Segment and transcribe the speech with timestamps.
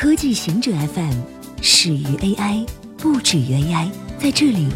[0.00, 1.12] 科技行者 FM
[1.60, 2.66] 始于 AI，
[2.96, 3.92] 不止于 AI。
[4.18, 4.66] 在这里，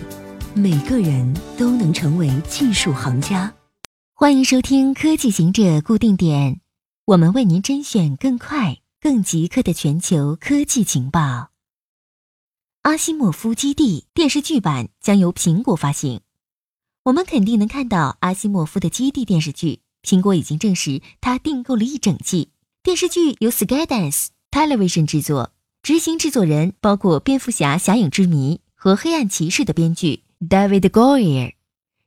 [0.55, 3.51] 每个人都能成为技术行家。
[4.13, 6.61] 欢迎收听科技行者固定点，
[7.07, 11.49] 我们为您甄选更快、更即刻的全球科技情报。
[12.83, 16.21] 阿西莫夫基地电视剧版将由苹果发行，
[17.05, 19.81] 我们肯定能看到阿西莫夫的基地电视剧。
[20.03, 22.51] 苹果已经证实，他订购了一整季
[22.83, 24.27] 电视剧，由 Skydance。
[24.55, 25.51] Television 制作，
[25.83, 31.49] 执行制作人包括《蝙蝠侠：侠影之谜》和《黑暗骑士》的编剧 David Goyer，《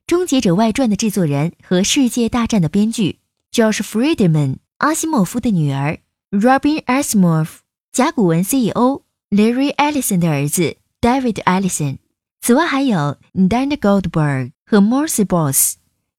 [0.06, 3.18] 终结者外传》的制作人和《世界大战》的编剧
[3.52, 5.98] Josh Friedman，阿西莫夫的女儿
[6.30, 7.48] Robin Asimov，
[7.92, 11.98] 甲骨文 CEO Larry Ellison 的儿子 David Ellison。
[12.40, 15.74] 此外还有 Dan Goldberg 和 Morse Boss。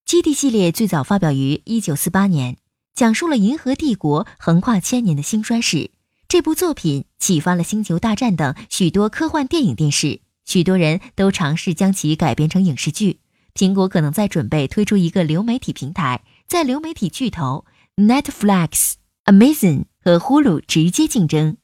[0.05, 2.57] 基地系列最早发表于1948年，
[2.93, 5.89] 讲述了银河帝国横跨千年的兴衰史。
[6.29, 13.20] 这部作品启发了《星球大战》等许多科幻电影、电视，许多人都尝试将其改编成影视剧。
[13.55, 18.93] 苹果可能在准备推出一个流媒体平台，在流媒体巨头 Netflix、
[19.26, 21.57] Amazon 和 Hulu 直接竞争。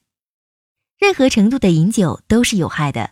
[0.98, 3.10] 任何程度的饮酒都是有害的。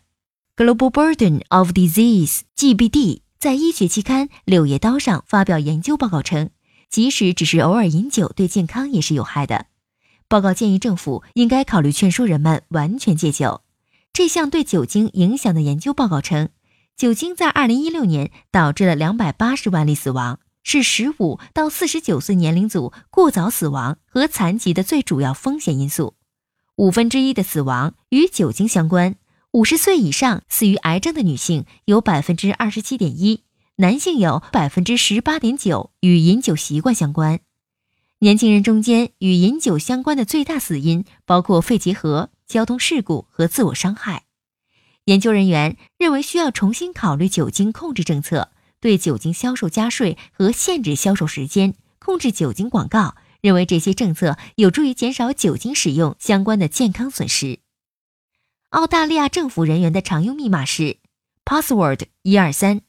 [0.57, 6.51] Global Burden of Disease（GBD） 在医学期刊《柳叶刀》上发表研究报告称，
[6.91, 9.67] 即使只是偶尔饮酒，对健康也是有害的。
[10.28, 13.62] 报告建议政府应该考虑劝说人们完全戒酒。
[14.12, 16.48] 这项对酒精影响的研究报告称，
[16.97, 26.14] 酒精在2016年导致了280万例死亡，是15到49岁年龄组过早死亡和残疾的最主要风险因素。
[26.77, 29.17] 五分之一的死亡与酒精相关。
[29.52, 33.41] 50岁以上死于癌症的女性有27.1%，
[33.77, 37.39] 男性有18.9%与饮酒习惯相关。
[38.25, 44.25] 年轻人中间与饮酒相关的最大死因包括肺结核、交通事故和自我伤害。
[45.05, 53.14] 研究人员认为需要重新考虑酒精控制政策，对酒精销售加税和限制销售时间、控制酒精广告。
[53.42, 57.58] 认为这些政策有助于减少酒精使用相关的健康损失。
[58.70, 60.96] 澳大利亚政府人员的常用密码是
[61.45, 62.80] password 一二三。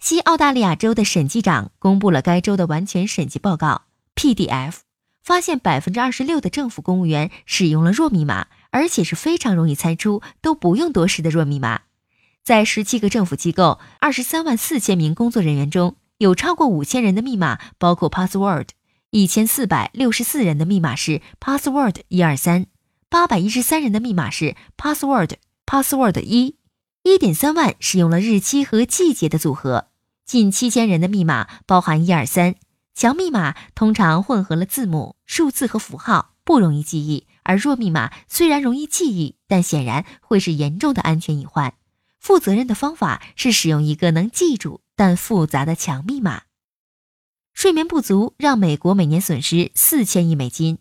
[0.00, 3.87] 西澳大利亚州的审计长公布了该州的完全审计报告。
[4.18, 4.78] PDF
[5.22, 11.82] 发现百分之二十六的政府公务员使用了弱密码，而且是非常容易猜出、都不用多时的弱密码。
[12.42, 18.66] 在十七个政府机构、二十三万四千名工作人员中，有超过五千人的密码包括 password，
[19.10, 22.66] 一千四百六十四人的密码是 password 一二三，
[23.08, 25.34] 八百一十三人的密码是 password
[25.64, 26.56] password 一，
[27.04, 29.86] 一点三万使用了日期和季节的组合，
[30.24, 32.56] 近七千人的密码包含一二三。
[32.98, 41.74] 强密码通常混合了字母、数字和符号，不容易记忆；而弱密码虽然容易记忆，但显然会是严重的安全隐患。
[42.18, 46.42] 负责任的方法是使用一个能记住但复杂的强密码。
[47.54, 50.78] 睡眠不足让美国每年损失四千亿美金。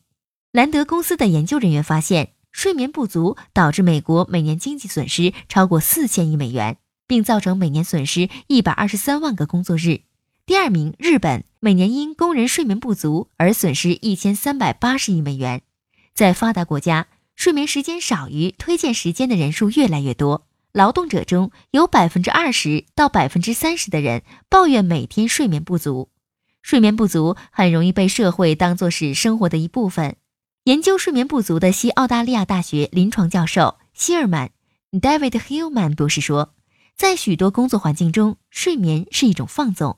[0.52, 10.02] 兰德公司的研究人员发现，睡眠不足导致美国每年经济损失超过四千亿美元，并造成每年损失一百二十三万个工作日。
[10.48, 15.64] 第二名，日本每年因工人睡眠不足而损失一千三百八十亿美元。
[16.14, 20.48] 在发达国家，睡眠时间少于推荐时间的人数越来越多。
[20.72, 26.08] 劳动者中有百分之二十到百分之三十的人抱怨每天睡眠不足。
[26.62, 30.16] 睡眠不足很容易被社会当作是生活的一部分。
[30.64, 34.52] 研究睡眠不足的西澳大利亚大学临床教授希尔曼
[34.94, 36.54] （David Hillman） 博士说，
[36.96, 39.98] 在许多工作环境中，睡眠是一种放纵。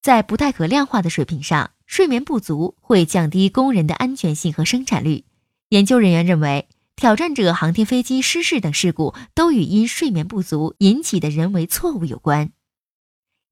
[0.00, 5.24] 在不太可量化的水平上，睡眠不足会降低工人的安全性和生产率。
[5.70, 12.50] 研究人员认为，挑战者航天飞机失事等事故都与因睡眠不足引起的人为错误有关。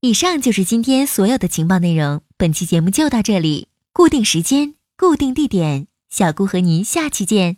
[0.01, 3.67] 以上就是今天所有的情报内容，本期节目就到这里。
[3.93, 7.57] 固定时间，固定地点，小顾和您下期见。